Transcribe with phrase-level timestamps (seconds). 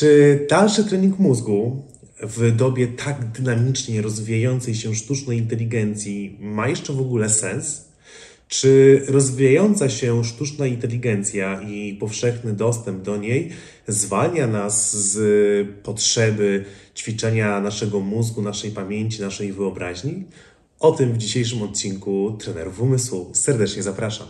[0.00, 1.82] Czy dalszy trening mózgu
[2.22, 7.88] w dobie tak dynamicznie rozwijającej się sztucznej inteligencji ma jeszcze w ogóle sens?
[8.48, 13.50] Czy rozwijająca się sztuczna inteligencja i powszechny dostęp do niej
[13.88, 15.18] zwalnia nas z
[15.82, 16.64] potrzeby
[16.96, 20.24] ćwiczenia naszego mózgu, naszej pamięci, naszej wyobraźni?
[20.78, 23.30] O tym w dzisiejszym odcinku Trenerów Umysłu.
[23.32, 24.26] Serdecznie zapraszam.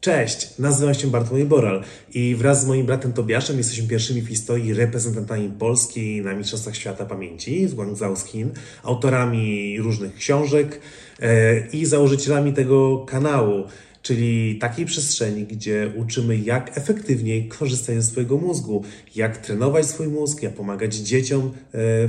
[0.00, 1.84] Cześć, nazywam się Bartłomiej Boral
[2.14, 7.04] i wraz z moim bratem Tobiaszem jesteśmy pierwszymi w historii reprezentantami Polski na Mistrzostwach Świata
[7.04, 8.50] Pamięci z Guangzhou z Chin,
[8.82, 10.80] autorami różnych książek
[11.20, 13.64] e, i założycielami tego kanału,
[14.02, 18.84] czyli takiej przestrzeni, gdzie uczymy jak efektywniej korzystać ze swojego mózgu,
[19.16, 21.50] jak trenować swój mózg, jak pomagać dzieciom e,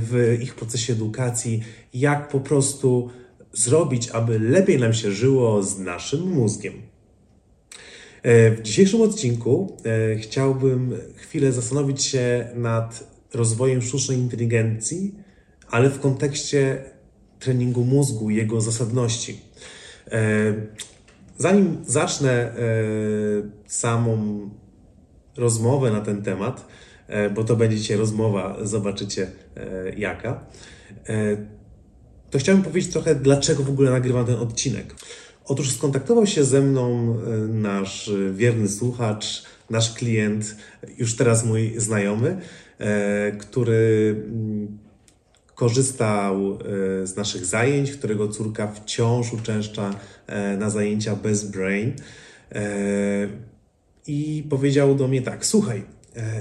[0.00, 1.60] w ich procesie edukacji,
[1.94, 3.10] jak po prostu
[3.52, 6.89] zrobić, aby lepiej nam się żyło z naszym mózgiem.
[8.22, 13.04] E, w dzisiejszym odcinku e, chciałbym chwilę zastanowić się nad
[13.34, 15.14] rozwojem sztucznej inteligencji,
[15.70, 16.84] ale w kontekście
[17.38, 19.40] treningu mózgu, jego zasadności.
[20.10, 20.54] E,
[21.38, 22.52] zanim zacznę
[23.66, 24.40] samą
[25.36, 26.66] rozmowę na ten temat,
[27.34, 29.30] bo to będzie dzisiaj rozmowa, zobaczycie
[29.96, 30.46] jaka,
[32.30, 34.94] to chciałbym powiedzieć trochę, dlaczego w ogóle nagrywam ten odcinek.
[35.50, 40.56] Otóż skontaktował się ze mną e, nasz wierny słuchacz, nasz klient,
[40.98, 42.40] już teraz mój znajomy,
[42.78, 44.78] e, który mm,
[45.54, 49.90] korzystał e, z naszych zajęć, którego córka wciąż uczęszcza
[50.58, 51.92] na zajęcia bez brain.
[54.06, 55.82] I powiedział do mnie tak: Słuchaj,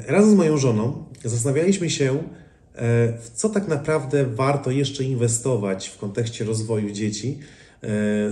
[0.08, 2.24] razem z moją żoną zastanawialiśmy się,
[3.22, 7.69] w co tak naprawdę warto jeszcze inwestować w kontekście rozwoju dzieci E,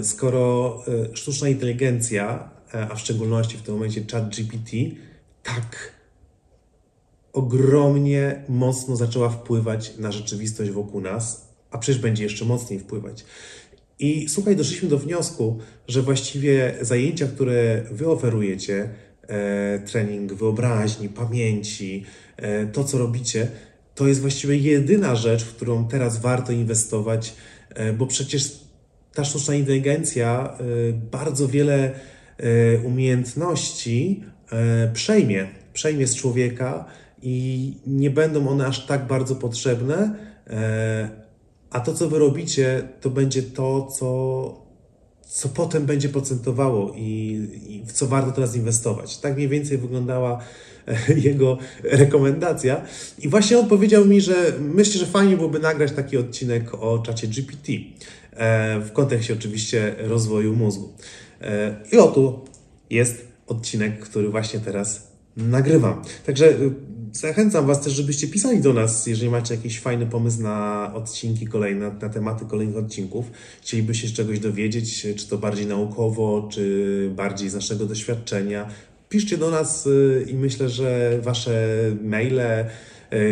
[0.04, 4.72] skoro e, sztuczna inteligencja, e, a w szczególności w tym momencie ChatGPT,
[5.44, 5.92] tak
[7.34, 13.26] ogromnie mocno zaczęła wpływać na rzeczywistość wokół nas, a przecież będzie jeszcze mocniej wpływać.
[14.00, 18.90] I słuchaj, doszliśmy do wniosku, że właściwie zajęcia, które wy oferujecie,
[19.86, 22.06] trening wyobraźni, pamięci,
[22.74, 23.48] to co robicie,
[23.96, 27.34] to jest właściwie jedyna rzecz, w którą teraz warto inwestować,
[27.98, 28.67] bo przecież
[29.18, 31.92] ta sztuczna inteligencja y, bardzo wiele
[32.40, 34.24] y, umiejętności
[34.88, 36.86] y, przejmie, przejmie z człowieka
[37.22, 40.16] i nie będą one aż tak bardzo potrzebne,
[41.70, 44.62] a to, co wy robicie, to będzie to, co,
[45.28, 49.18] co potem będzie procentowało i, i w co warto teraz inwestować.
[49.18, 50.40] Tak mniej więcej wyglądała
[51.28, 52.82] jego rekomendacja.
[53.20, 57.28] I właśnie on powiedział mi, że myślę, że fajnie byłoby nagrać taki odcinek o czacie
[57.28, 57.72] GPT.
[58.38, 60.94] E, w kontekście oczywiście rozwoju mózgu.
[61.42, 62.46] E, I oto
[62.90, 66.02] jest odcinek, który właśnie teraz nagrywam.
[66.26, 66.72] Także y,
[67.12, 71.92] zachęcam Was też, żebyście pisali do nas, jeżeli macie jakiś fajny pomysł na odcinki kolejne,
[72.02, 73.26] na tematy kolejnych odcinków.
[73.62, 78.70] Chcielibyście czegoś dowiedzieć, czy to bardziej naukowo, czy bardziej z naszego doświadczenia.
[79.10, 82.66] Piszcie do nas y, i myślę, że Wasze maile,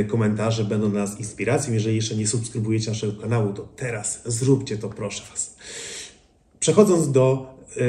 [0.07, 1.73] komentarze będą dla nas inspiracją.
[1.73, 5.55] Jeżeli jeszcze nie subskrybujecie naszego kanału, to teraz zróbcie to, proszę Was.
[6.59, 7.81] Przechodząc do e,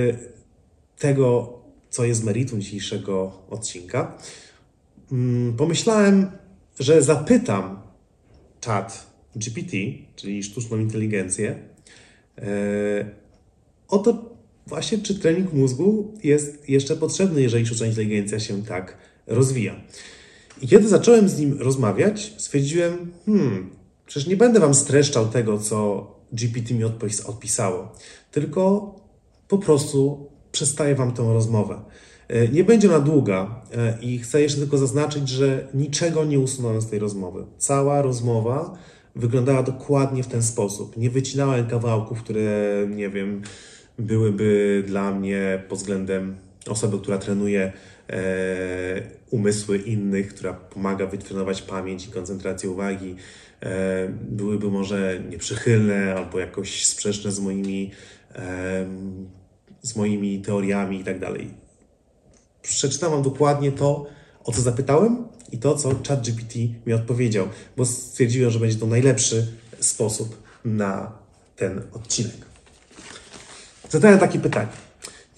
[0.99, 1.59] tego,
[1.91, 4.19] co jest meritum dzisiejszego odcinka,
[5.13, 6.31] mm, pomyślałem,
[6.81, 7.83] że zapytam
[8.61, 9.77] czat GPT,
[10.17, 11.59] czyli sztuczną inteligencję,
[12.39, 13.11] e,
[13.89, 14.37] o to
[14.67, 19.81] właśnie, czy trening mózgu jest jeszcze potrzebny, jeżeli sztuczna inteligencja się tak rozwija.
[20.63, 23.71] I kiedy zacząłem z nim rozmawiać, stwierdziłem, hmm,
[24.07, 26.85] przecież nie będę wam streszczał tego, co GPT mi
[27.27, 27.93] odpisało,
[28.31, 28.95] tylko
[29.49, 31.81] po prostu przestaję wam tę rozmowę.
[32.29, 36.81] E, nie będzie ona długa e, i chcę jeszcze tylko zaznaczyć, że niczego nie usunąłem
[36.81, 37.47] z tej rozmowy.
[37.59, 38.79] Cała rozmowa
[39.17, 40.97] wyglądała dokładnie w ten sposób.
[40.97, 43.43] Nie wycinałem kawałków, które, nie wiem,
[43.99, 46.37] byłyby dla mnie pod względem
[46.69, 47.73] osoby, która trenuje
[49.31, 53.17] umysły innych, która pomaga wytrenować pamięć i koncentrację uwagi,
[53.63, 57.91] e, byłyby może nieprzychylne albo jakoś sprzeczne z moimi,
[59.83, 61.51] z moimi teoriami i tak dalej.
[62.63, 64.07] Przeczytam dokładnie to,
[64.45, 66.55] o co zapytałem i to, co ChatGPT
[66.87, 69.47] mi odpowiedział, bo stwierdziłem, że będzie to najlepszy
[69.81, 71.13] sposób na
[71.57, 72.37] ten odcinek.
[73.91, 74.69] Zadałem takie pytanie.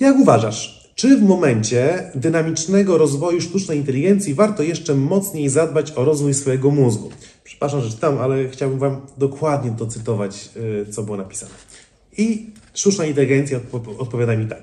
[0.00, 6.35] Jak uważasz, czy w momencie dynamicznego rozwoju sztucznej inteligencji warto jeszcze mocniej zadbać o rozwój
[6.35, 7.11] swojego mózgu?
[7.45, 10.50] Przepraszam, że czytam, ale chciałbym Wam dokładnie to cytować,
[10.89, 11.53] y, co było napisane.
[12.19, 12.47] I
[12.79, 13.61] Sztuczna inteligencja
[13.99, 14.62] odpowiada mi tak.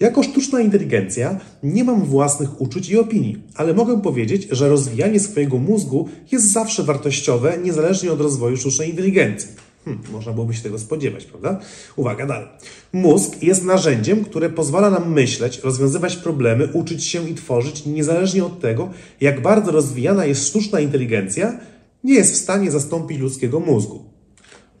[0.00, 5.58] Jako sztuczna inteligencja nie mam własnych uczuć i opinii, ale mogę powiedzieć, że rozwijanie swojego
[5.58, 9.48] mózgu jest zawsze wartościowe, niezależnie od rozwoju sztucznej inteligencji.
[9.84, 11.60] Hmm, można byłoby się tego spodziewać, prawda?
[11.96, 12.48] Uwaga, dalej.
[12.92, 18.60] Mózg jest narzędziem, które pozwala nam myśleć, rozwiązywać problemy, uczyć się i tworzyć, niezależnie od
[18.60, 18.90] tego,
[19.20, 21.58] jak bardzo rozwijana jest sztuczna inteligencja,
[22.04, 24.04] nie jest w stanie zastąpić ludzkiego mózgu.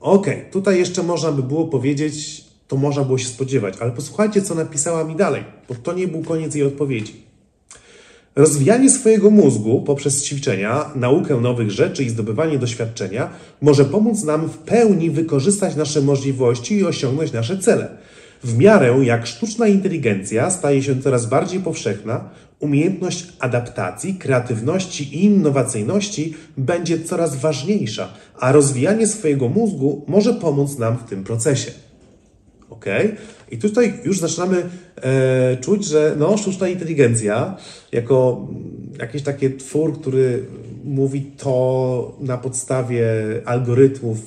[0.00, 4.42] Okej, okay, tutaj jeszcze można by było powiedzieć, to można było się spodziewać, ale posłuchajcie,
[4.42, 7.24] co napisała mi dalej, bo to nie był koniec jej odpowiedzi.
[8.36, 14.58] Rozwijanie swojego mózgu poprzez ćwiczenia, naukę nowych rzeczy i zdobywanie doświadczenia może pomóc nam w
[14.58, 17.96] pełni wykorzystać nasze możliwości i osiągnąć nasze cele.
[18.44, 26.34] W miarę jak sztuczna inteligencja staje się coraz bardziej powszechna, umiejętność adaptacji, kreatywności i innowacyjności
[26.56, 28.08] będzie coraz ważniejsza,
[28.38, 31.83] a rozwijanie swojego mózgu może pomóc nam w tym procesie.
[32.84, 33.16] Ok?
[33.50, 34.62] I tutaj już zaczynamy
[35.02, 37.56] e, czuć, że no, sztuczna inteligencja,
[37.92, 38.48] jako
[38.98, 40.44] jakiś taki twór, który
[40.84, 43.06] mówi to na podstawie
[43.44, 44.18] algorytmów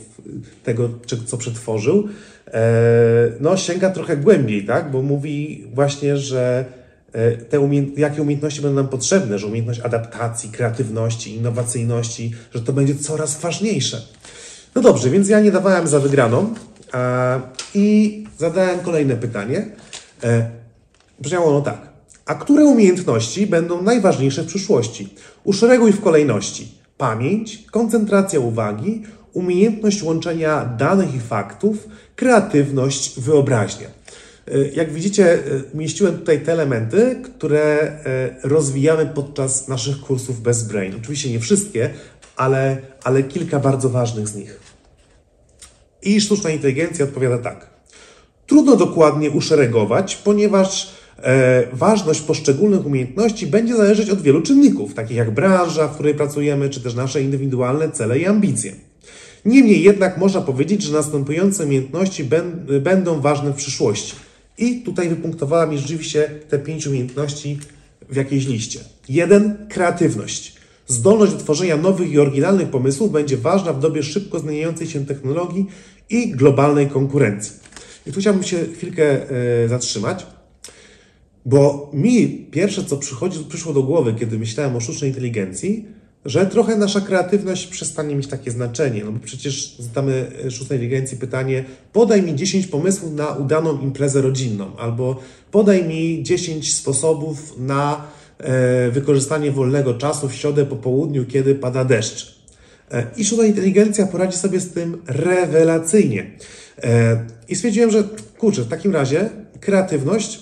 [0.64, 0.90] tego,
[1.26, 2.08] co przetworzył,
[2.48, 4.92] e, no, sięga trochę głębiej, tak?
[4.92, 6.66] Bo mówi właśnie, że
[7.14, 12.74] e, te umiejęt jakie umiejętności będą nam potrzebne, że umiejętność adaptacji, kreatywności, innowacyjności, że to
[12.74, 14.02] będzie coraz ważniejsze.
[14.76, 16.54] No dobrze, więc ja nie dawałem za wygraną.
[17.74, 19.66] I zadałem kolejne pytanie.
[20.24, 20.50] E,
[21.20, 21.88] brzmiało ono tak.
[22.26, 25.10] A które umiejętności będą najważniejsze w przyszłości?
[25.44, 29.04] Uszereguj w kolejności pamięć, koncentracja uwagi,
[29.34, 33.88] umiejętność łączenia danych i faktów, kreatywność, wyobraźnia.
[34.48, 35.40] E, jak widzicie, e,
[35.74, 37.98] umieściłem tutaj te elementy, które
[38.44, 40.96] rozwijamy podczas naszych kursów bez brain.
[41.02, 41.90] Oczywiście nie wszystkie,
[42.36, 44.77] ale, ale kilka bardzo ważnych z nich.
[46.08, 47.70] I sztuczna inteligencja odpowiada tak.
[48.48, 55.32] Trudno dokładnie uszeregować, ponieważ e, ważność poszczególnych umiejętności będzie zależeć od wielu czynników, takich jak
[55.32, 58.74] branża, w której pracujemy, czy też nasze indywidualne cele i ambicje.
[59.46, 62.30] Niemniej jednak można powiedzieć, że następujące umiejętności
[62.82, 64.16] będą ważne w przyszłości.
[64.58, 67.60] I tutaj wypunktowała mi rzeczywiście te pięć umiejętności
[68.10, 68.80] w jakiejś liście.
[69.10, 70.58] Jeden, kreatywność.
[70.88, 75.66] Zdolność do tworzenia nowych i oryginalnych pomysłów będzie ważna w dobie szybko zmieniającej się technologii
[76.10, 77.54] i globalnej konkurencji.
[78.08, 79.30] I tu chciałbym się chwilkę
[79.64, 80.26] e, zatrzymać,
[81.46, 85.86] bo mi pierwsze, co przychodzi, przyszło do głowy, kiedy myślałem o sztucznej inteligencji,
[86.26, 89.04] że trochę nasza kreatywność przestanie mieć takie znaczenie.
[89.04, 94.22] No bo przecież zadamy e, sztucznej inteligencji pytanie: podaj mi 10 pomysłów na udaną imprezę
[94.22, 95.20] rodzinną, albo
[95.52, 98.08] podaj mi 10 sposobów na
[98.40, 102.37] E, wykorzystanie wolnego czasu w środę po południu, kiedy pada deszcz.
[102.92, 106.32] E, I sztuczna inteligencja poradzi sobie z tym rewelacyjnie.
[106.84, 108.04] E, I stwierdziłem, że
[108.38, 109.30] kurczę, w takim razie
[109.60, 110.40] kreatywność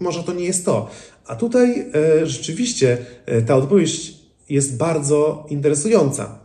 [0.00, 0.90] może to nie jest to.
[1.26, 1.86] A tutaj
[2.24, 2.98] rzeczywiście
[3.46, 4.14] ta odpowiedź
[4.48, 6.38] jest bardzo interesująca,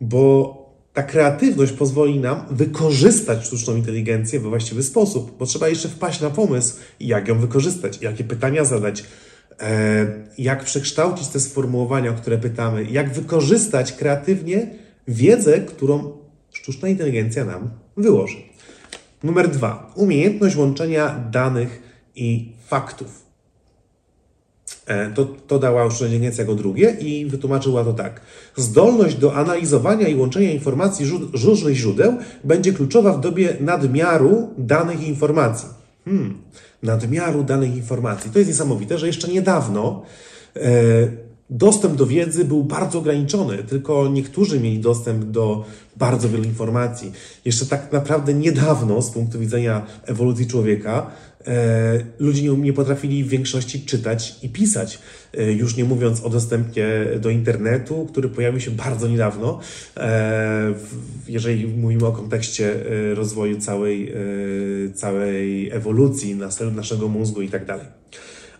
[0.00, 0.56] bo
[0.92, 6.30] ta kreatywność pozwoli nam wykorzystać sztuczną inteligencję we właściwy sposób, bo trzeba jeszcze wpaść na
[6.30, 9.29] pomysł, jak ją wykorzystać, jakie pytania zadać, E,
[10.38, 14.66] jak przekształcić te sformułowania, o które pytamy, jak wykorzystać kreatywnie
[15.08, 16.12] wiedzę, którą
[16.52, 18.36] sztuczna inteligencja nam wyłoży.
[19.22, 19.92] Numer dwa.
[19.94, 21.82] Umiejętność łączenia danych
[22.14, 23.24] i faktów.
[24.86, 28.20] E, to, to dała sztuczna inteligencja jako drugie i wytłumaczyła to tak.
[28.56, 35.02] Zdolność do analizowania i łączenia informacji z różnych źródeł będzie kluczowa w dobie nadmiaru danych
[35.02, 35.79] i informacji.
[36.10, 36.50] Hmm
[36.82, 38.30] nadmiaru danych informacji.
[38.30, 40.02] To jest niesamowite, że jeszcze niedawno
[40.56, 40.60] e,
[41.50, 45.64] dostęp do wiedzy był bardzo ograniczony, tylko niektórzy mieli dostęp do
[45.96, 47.12] bardzo wielu informacji.
[47.44, 51.10] Jeszcze tak naprawdę niedawno, z punktu widzenia ewolucji człowieka,
[52.18, 54.98] ludzie nie, potrafili w większości czytać i pisać.
[55.34, 59.60] E, już nie mówiąc o dostępie do internetu, który pojawił się bardzo niedawno,
[59.96, 60.74] e,
[61.28, 64.12] jeżeli mówimy o kontekście e, rozwoju całej,
[64.94, 66.36] całej ewolucji
[66.74, 67.86] naszego mózgu i tak dalej.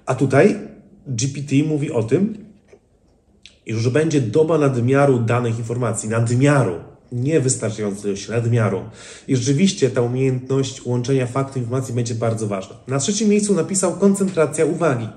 [0.06, 0.58] A tutaj
[1.06, 2.34] GPT mówi o tym,
[3.66, 8.82] że będzie doba nadmiaru danych informacji, nadmiaru, niewystarczającej ilości, nadmiaru.
[9.28, 12.76] I rzeczywiście ta umiejętność łączenia faktów i informacji będzie bardzo ważna.
[12.88, 15.08] Na trzecim miejscu napisał koncentracja uwagi.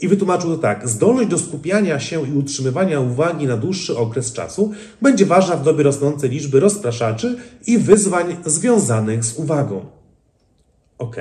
[0.00, 4.72] I wytłumaczył to tak: zdolność do skupiania się i utrzymywania uwagi na dłuższy okres czasu
[5.02, 9.86] będzie ważna w dobie rosnącej liczby rozpraszaczy i wyzwań związanych z uwagą.
[10.98, 11.16] Ok.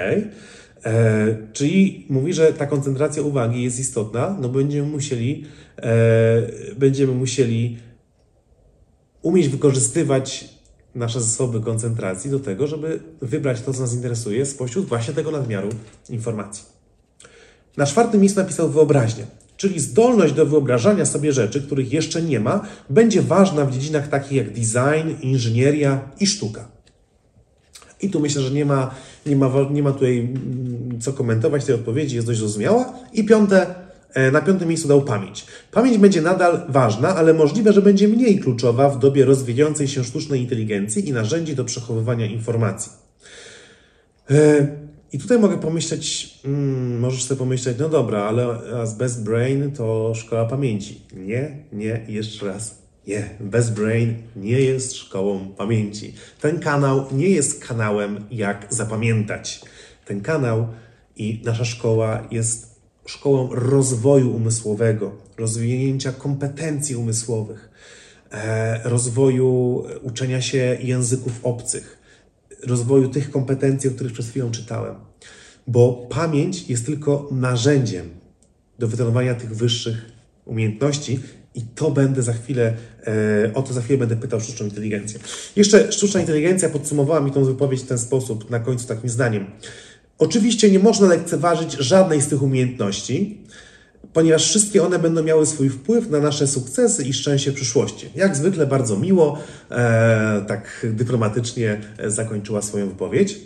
[0.85, 5.45] E, czyli mówi, że ta koncentracja uwagi jest istotna, no będziemy musieli,
[5.77, 6.41] e,
[6.77, 7.77] będziemy musieli
[9.21, 10.49] umieć wykorzystywać
[10.95, 15.69] nasze zasoby koncentracji do tego, żeby wybrać to, co nas interesuje spośród właśnie tego nadmiaru
[16.09, 16.63] informacji.
[17.77, 19.25] Na czwartym miejscu napisał wyobraźnię,
[19.57, 24.31] czyli zdolność do wyobrażania sobie rzeczy, których jeszcze nie ma, będzie ważna w dziedzinach takich
[24.31, 26.67] jak design, inżynieria i sztuka.
[28.01, 31.75] I tu myślę, że nie ma, nie ma, nie ma tutaj mm, co komentować tej
[31.75, 32.93] odpowiedzi, jest dość zrozumiała.
[33.13, 33.75] I piąte,
[34.32, 35.46] na piątym miejscu dał pamięć.
[35.72, 40.41] Pamięć będzie nadal ważna, ale możliwe, że będzie mniej kluczowa w dobie rozwijającej się sztucznej
[40.41, 42.91] inteligencji i narzędzi do przechowywania informacji.
[44.30, 44.68] E,
[45.13, 48.46] I tutaj mogę pomyśleć, hmm, możesz sobie pomyśleć, no dobra, ale
[48.88, 51.01] z Best Brain to szkoła pamięci.
[51.13, 52.82] Nie, nie, jeszcze raz.
[53.08, 56.13] Nie, Best Brain nie jest szkołą pamięci.
[56.41, 59.62] Ten kanał nie jest kanałem jak zapamiętać.
[60.06, 60.68] Ten kanał
[61.15, 62.70] i nasza szkoła jest
[63.12, 67.70] szkołą rozwoju umysłowego, rozwinięcia kompetencji umysłowych,
[68.32, 71.98] e, rozwoju uczenia się języków obcych,
[72.68, 74.96] rozwoju tych kompetencji, o których przed chwilą czytałem.
[75.68, 78.10] Bo pamięć jest tylko narzędziem
[78.80, 80.12] do wytrenowania tych wyższych
[80.46, 81.20] umiejętności
[81.56, 82.74] i to będę za chwilę,
[83.08, 85.20] e, o to za chwilę będę pytał sztuczną inteligencję.
[85.56, 89.46] Jeszcze sztuczna inteligencja podsumowała mi tą wypowiedź w ten sposób, na końcu takim zdaniem.
[90.21, 93.41] Oczywiście nie można lekceważyć żadnej z tych umiejętności,
[94.13, 98.09] ponieważ wszystkie one będą miały swój wpływ na nasze sukcesy i szczęście w przyszłości.
[98.15, 99.39] Jak zwykle bardzo miło,
[99.71, 103.39] e, tak dyplomatycznie zakończyła swoją wypowiedź.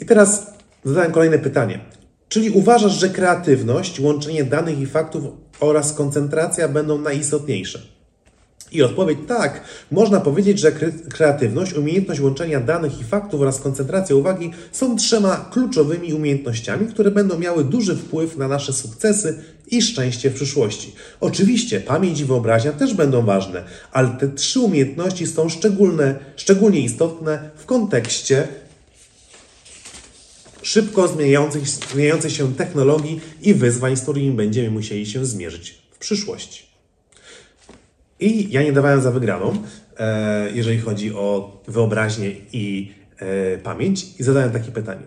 [0.00, 0.46] I teraz
[0.84, 1.80] zadałem kolejne pytanie.
[2.28, 5.24] Czyli uważasz, że kreatywność, łączenie danych i faktów
[5.60, 7.95] oraz koncentracja będą najistotniejsze?
[8.72, 9.64] I odpowiedź tak.
[9.90, 10.72] Można powiedzieć, że
[11.10, 17.38] kreatywność, umiejętność łączenia danych i faktów oraz koncentracja uwagi są trzema kluczowymi umiejętnościami, które będą
[17.38, 20.94] miały duży wpływ na nasze sukcesy i szczęście w przyszłości.
[21.20, 27.50] Oczywiście pamięć i wyobraźnia też będą ważne, ale te trzy umiejętności są szczególne, szczególnie istotne
[27.56, 28.48] w kontekście
[30.62, 36.65] szybko zmieniających, zmieniających się technologii i wyzwań, z którymi będziemy musieli się zmierzyć w przyszłości.
[38.20, 39.56] I ja nie dawałem za wygraną,
[39.98, 45.02] e, jeżeli chodzi o wyobraźnię i e, pamięć, i zadałem takie pytanie.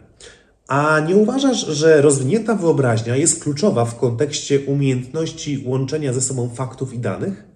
[0.67, 6.93] A nie uważasz, że rozwinięta wyobraźnia jest kluczowa w kontekście umiejętności łączenia ze sobą faktów
[6.93, 7.48] i danych?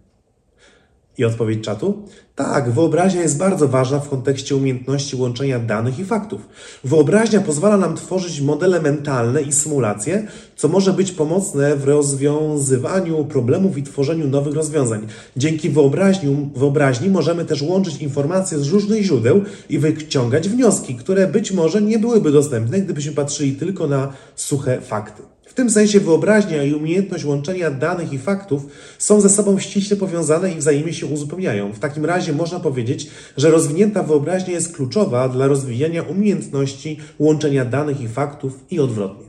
[1.17, 2.03] I odpowiedź czatu?
[2.35, 6.41] Tak, wyobraźnia jest bardzo ważna w kontekście umiejętności łączenia danych i faktów.
[6.83, 13.77] Wyobraźnia pozwala nam tworzyć modele mentalne i symulacje, co może być pomocne w rozwiązywaniu problemów
[13.77, 15.07] i tworzeniu nowych rozwiązań.
[15.37, 21.51] Dzięki wyobraźni, wyobraźni możemy też łączyć informacje z różnych źródeł i wyciągać wnioski, które być
[21.51, 25.32] może nie byłyby dostępne, gdybyśmy patrzyli tylko na suche fakty.
[25.53, 28.65] W tym sensie wyobraźnia i umiejętność łączenia danych i faktów
[28.99, 31.73] są ze sobą ściśle powiązane i wzajemnie się uzupełniają.
[31.73, 33.07] W takim razie można powiedzieć,
[33.37, 39.25] że rozwinięta wyobraźnia jest kluczowa dla rozwijania umiejętności łączenia danych i faktów i odwrotnie.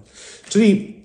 [0.48, 0.96] Czyli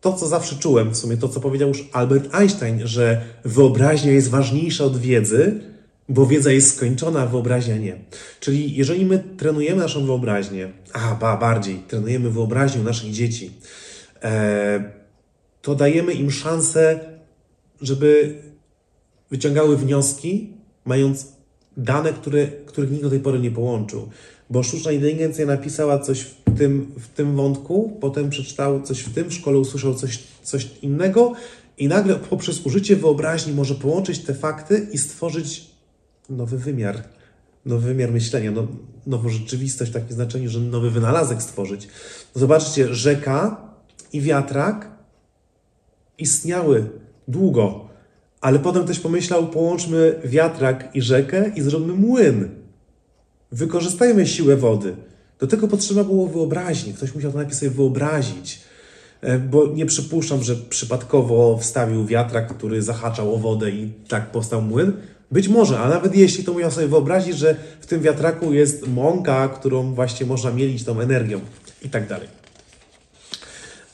[0.00, 4.28] to, co zawsze czułem, w sumie to, co powiedział już Albert Einstein, że wyobraźnia jest
[4.28, 5.60] ważniejsza od wiedzy,
[6.08, 7.96] bo wiedza jest skończona, a wyobraźnia nie.
[8.40, 13.50] Czyli jeżeli my trenujemy naszą wyobraźnię, a ba, bardziej, trenujemy wyobraźnię naszych dzieci,
[15.62, 17.00] to dajemy im szansę,
[17.80, 18.34] żeby
[19.30, 20.52] wyciągały wnioski,
[20.84, 21.26] mając
[21.76, 24.08] dane, które, których nikt do tej pory nie połączył.
[24.50, 29.28] Bo sztuczna inteligencja napisała coś w tym, w tym wątku, potem przeczytał coś w tym,
[29.28, 31.32] w szkole usłyszał coś, coś innego
[31.78, 35.70] i nagle poprzez użycie wyobraźni może połączyć te fakty i stworzyć
[36.30, 37.02] nowy wymiar,
[37.66, 38.66] nowy wymiar myślenia, no,
[39.06, 41.88] nową rzeczywistość w takim znaczeniu, że nowy wynalazek stworzyć.
[42.34, 43.67] Zobaczcie, rzeka
[44.12, 44.90] i wiatrak
[46.18, 46.90] istniały
[47.28, 47.88] długo,
[48.40, 52.48] ale potem ktoś pomyślał, połączmy wiatrak i rzekę i zrobimy młyn.
[53.52, 54.96] Wykorzystajmy siłę wody.
[55.38, 56.94] Do tego potrzeba było wyobraźni.
[56.94, 58.60] Ktoś musiał to najpierw sobie wyobrazić.
[59.20, 64.62] E, bo nie przypuszczam, że przypadkowo wstawił wiatrak, który zahaczał o wodę i tak powstał
[64.62, 64.92] młyn.
[65.30, 69.48] Być może, a nawet jeśli to musiał sobie wyobrazić, że w tym wiatraku jest mąka,
[69.48, 71.40] którą właśnie można mielić tą energią
[71.82, 72.37] i tak dalej.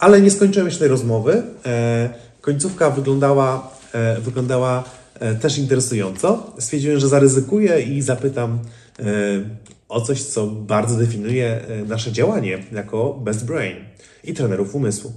[0.05, 1.43] Ale nie skończyłem jeszcze tej rozmowy.
[1.67, 4.85] E, końcówka wyglądała, e, wyglądała
[5.21, 6.53] e, też interesująco.
[6.59, 8.59] Stwierdziłem, że zaryzykuję i zapytam
[9.89, 13.77] o coś, co bardzo definiuje nasze działanie jako Best Brain
[14.25, 15.13] i trenerów umysłu.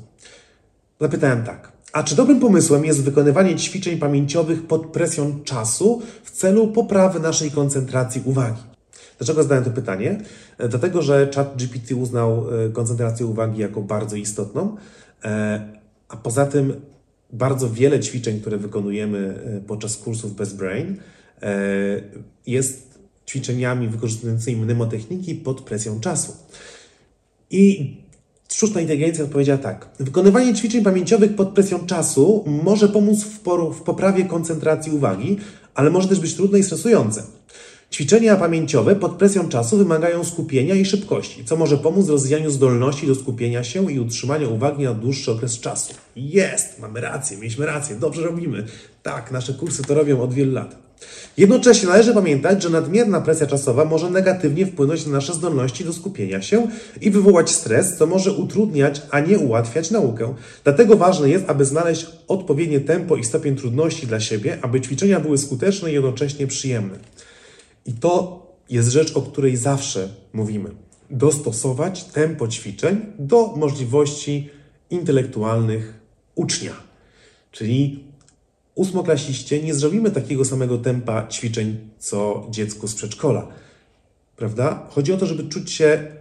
[1.01, 1.71] Zapytałem tak.
[1.93, 7.51] A czy dobrym pomysłem jest wykonywanie ćwiczeń pamięciowych pod presją czasu w celu poprawy naszej
[7.51, 8.76] koncentracji uwagi?
[9.17, 10.21] Dlaczego zadałem to pytanie?
[10.57, 14.75] E, dlatego, że ChatGPT uznał e, koncentrację uwagi jako bardzo istotną,
[15.23, 15.77] e,
[16.09, 16.73] a poza tym
[17.33, 20.97] bardzo wiele ćwiczeń, które wykonujemy podczas kursów Best Brain,
[22.47, 26.33] jest ćwiczeniami wykorzystującymi mnemotechniki pod presją czasu.
[27.49, 27.95] I
[28.49, 29.89] sztuczna inteligencja odpowiedziała tak.
[29.99, 33.39] Wykonywanie ćwiczeń pamięciowych pod presją czasu może pomóc w,
[33.73, 35.37] w poprawie koncentracji uwagi,
[35.75, 37.23] ale może też być trudne i stresujące.
[37.91, 43.07] Ćwiczenia pamięciowe pod presją czasu wymagają skupienia i szybkości, co może pomóc w rozwijaniu zdolności
[43.07, 45.93] do skupienia się i utrzymania uwagi na dłuższy okres czasu.
[46.15, 48.65] Jest, mamy rację, mieliśmy rację, dobrze robimy.
[49.03, 50.75] Tak, nasze kursy to robią od wielu lat.
[51.37, 56.41] Jednocześnie należy pamiętać, że nadmierna presja czasowa może negatywnie wpłynąć na nasze zdolności do skupienia
[56.41, 56.67] się
[57.01, 60.33] i wywołać stres, co może utrudniać, a nie ułatwiać naukę.
[60.63, 65.37] Dlatego ważne jest, aby znaleźć odpowiednie tempo i stopień trudności dla siebie, aby ćwiczenia były
[65.37, 66.97] skuteczne i jednocześnie przyjemne.
[67.87, 70.69] I to jest rzecz, o której zawsze mówimy.
[71.09, 74.49] Dostosować tempo ćwiczeń do możliwości
[74.89, 75.99] intelektualnych
[76.35, 76.73] ucznia.
[77.51, 78.03] Czyli
[78.75, 83.47] ósmoklasiście nie zrobimy takiego samego tempa ćwiczeń, co dziecku z przedszkola.
[84.35, 84.87] Prawda?
[84.89, 86.11] Chodzi o to, żeby czuć się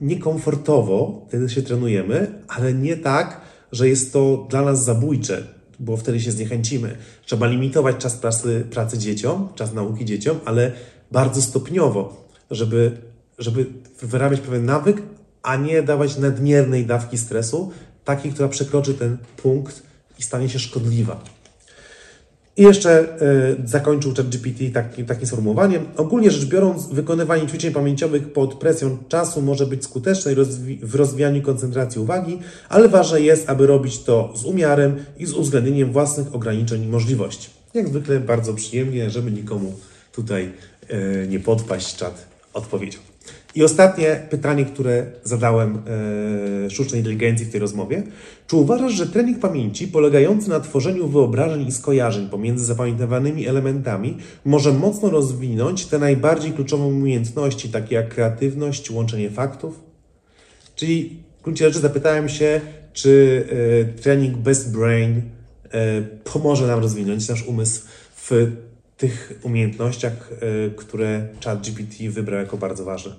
[0.00, 3.40] niekomfortowo, wtedy się trenujemy, ale nie tak,
[3.72, 5.46] że jest to dla nas zabójcze,
[5.80, 6.96] bo wtedy się zniechęcimy.
[7.26, 10.72] Trzeba limitować czas pracy, pracy dzieciom, czas nauki dzieciom, ale
[11.12, 12.96] bardzo stopniowo, żeby,
[13.38, 13.66] żeby
[14.02, 15.02] wyrabiać pewien nawyk,
[15.42, 17.72] a nie dawać nadmiernej dawki stresu,
[18.04, 19.82] takiej, która przekroczy ten punkt
[20.18, 21.24] i stanie się szkodliwa.
[22.56, 23.04] I jeszcze
[23.64, 25.86] y, zakończył ChatGPT taki, takim sformułowaniem.
[25.96, 31.42] Ogólnie rzecz biorąc, wykonywanie ćwiczeń pamięciowych pod presją czasu może być skuteczne rozwi w rozwijaniu
[31.42, 36.82] koncentracji uwagi, ale ważne jest, aby robić to z umiarem i z uwzględnieniem własnych ograniczeń
[36.82, 37.50] i możliwości.
[37.74, 39.74] Jak zwykle bardzo przyjemnie, żeby nikomu
[40.12, 40.52] tutaj
[40.90, 42.98] y, nie podpaść czat odpowiedzią.
[43.54, 45.82] I ostatnie pytanie, które zadałem
[46.66, 48.02] e, sztucznej inteligencji w tej rozmowie.
[48.46, 54.72] Czy uważasz, że trening pamięci polegający na tworzeniu wyobrażeń i skojarzeń pomiędzy zapamiętywanymi elementami może
[54.72, 59.80] mocno rozwinąć te najbardziej kluczowe umiejętności, takie jak kreatywność, łączenie faktów?
[60.76, 62.60] Czyli w gruncie rzeczy zapytałem się,
[62.92, 65.22] czy e, trening Best Brain
[65.70, 67.82] e, pomoże nam rozwinąć nasz umysł
[68.16, 68.52] w
[69.02, 73.12] tych umiejętnościach, e, które ChatGPT wybrał jako bardzo ważne.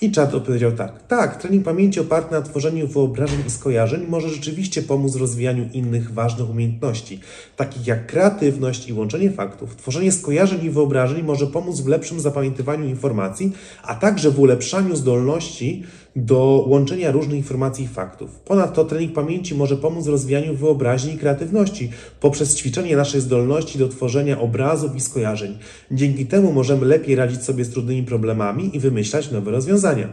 [0.00, 1.06] I czat odpowiedział tak.
[1.06, 6.12] Tak, trening pamięci oparty na tworzeniu wyobrażeń i skojarzeń może rzeczywiście pomóc w rozwijaniu innych
[6.14, 7.20] ważnych umiejętności,
[7.56, 9.76] takich jak kreatywność i łączenie faktów.
[9.76, 15.84] Tworzenie skojarzeń i wyobrażeń może pomóc w lepszym zapamiętywaniu informacji, a także w ulepszaniu zdolności
[16.18, 18.30] do łączenia różnych informacji i faktów.
[18.30, 23.88] Ponadto trening pamięci może pomóc w rozwijaniu wyobraźni i kreatywności poprzez ćwiczenie naszej zdolności do
[23.88, 25.58] tworzenia obrazów i skojarzeń.
[25.90, 30.08] Dzięki temu możemy lepiej radzić sobie z trudnymi problemami i wymyślać nowe rozwiązania.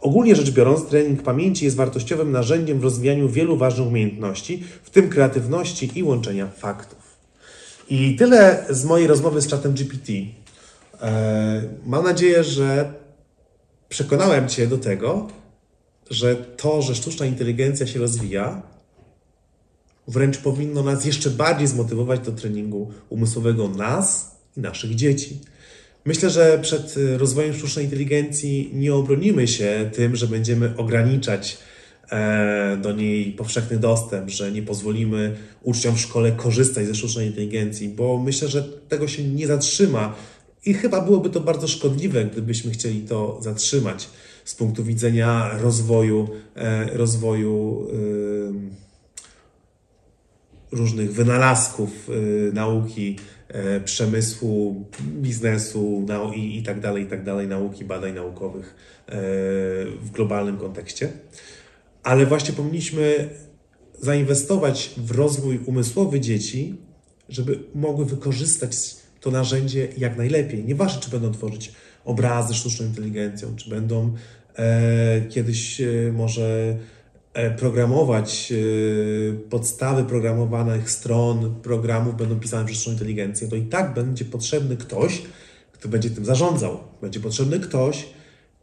[0.00, 5.08] Ogólnie rzecz biorąc, trening pamięci jest wartościowym narzędziem w rozwijaniu wielu ważnych umiejętności, w tym
[5.08, 6.98] kreatywności i łączenia faktów.
[7.90, 10.12] I tyle z mojej rozmowy z czatem GPT.
[10.12, 12.92] Eee, mam nadzieję, że
[13.88, 15.28] przekonałem Cię do tego,
[16.10, 18.62] że to, że sztuczna inteligencja się rozwija,
[20.08, 25.40] wręcz powinno nas jeszcze bardziej zmotywować do treningu umysłowego nas i naszych dzieci.
[26.04, 31.58] Myślę, że przed rozwojem sztucznej inteligencji nie obronimy się tym, że będziemy ograniczać
[32.10, 37.88] e, do niej powszechny dostęp, że nie pozwolimy uczniom w szkole korzystać ze sztucznej inteligencji,
[37.88, 40.14] bo myślę, że tego się nie zatrzyma
[40.66, 44.08] i chyba byłoby to bardzo szkodliwe, gdybyśmy chcieli to zatrzymać
[44.44, 47.86] z punktu widzenia rozwoju, e, rozwoju
[50.72, 57.84] różnych wynalazków e, nauki, e, przemysłu, biznesu i, i tak dalej, i tak dalej, nauki,
[57.84, 58.74] badań naukowych
[60.02, 61.12] w globalnym kontekście.
[62.02, 63.28] Ale właśnie powinniśmy
[64.00, 66.76] zainwestować w rozwój umysłowy dzieci,
[67.28, 70.64] żeby mogły wykorzystać to narzędzie jak najlepiej.
[70.64, 71.72] Nieważne, czy będą tworzyć
[72.04, 74.14] obrazy sztuczną inteligencją, czy będą
[74.56, 76.76] e, kiedyś e, może
[77.34, 83.94] e, programować e, podstawy programowanych stron programów będą pisane przez sztuczną inteligencję, to i tak
[83.94, 85.22] będzie potrzebny ktoś,
[85.72, 86.78] kto będzie tym zarządzał.
[87.00, 88.06] Będzie potrzebny ktoś,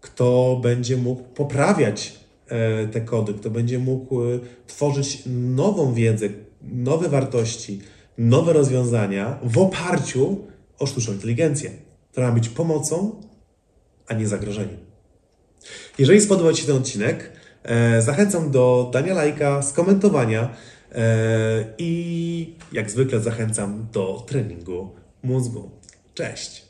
[0.02, 4.22] kto będzie mógł poprawiać e, te kody, kto będzie mógł
[4.68, 5.24] tworzyć
[5.56, 6.30] nową wiedzę,
[6.62, 7.82] nowe wartości,
[8.18, 10.38] nowe rozwiązania w oparciu
[10.80, 11.72] o sztuczną inteligencję,
[12.12, 13.22] która ma być pomocą,
[14.08, 14.78] a nie zagrożeniem.
[15.98, 17.32] Jeżeli spodobał Ci ten odcinek,
[17.64, 20.56] e, zachęcam do dania lajka, skomentowania
[20.92, 25.72] e, i jak zwykle zachęcam do treningu mózgu.
[26.14, 26.67] Cześć!